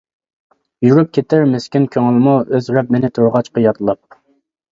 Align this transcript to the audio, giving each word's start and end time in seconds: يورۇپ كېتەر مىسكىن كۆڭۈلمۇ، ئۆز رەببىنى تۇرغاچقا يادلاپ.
يورۇپ 0.85 1.11
كېتەر 1.17 1.43
مىسكىن 1.51 1.85
كۆڭۈلمۇ، 1.95 2.35
ئۆز 2.55 2.71
رەببىنى 2.79 3.13
تۇرغاچقا 3.19 3.67
يادلاپ. 3.67 4.19